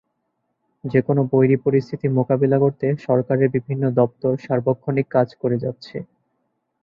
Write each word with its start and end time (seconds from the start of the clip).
যেকোনো 0.83 1.21
বৈরী 1.31 1.57
পরিস্থিতি 1.65 2.07
মোকাবিলা 2.17 2.57
করতে 2.59 2.85
সরকারের 3.07 3.49
বিভিন্ন 3.55 3.83
দপ্তর 3.99 4.31
সার্বক্ষণিক 4.45 5.07
কাজ 5.15 5.27
করে 5.41 5.57
যাচ্ছে। 5.63 5.97